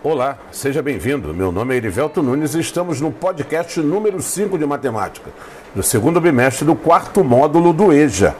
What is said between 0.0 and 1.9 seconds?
Olá, seja bem-vindo. Meu nome é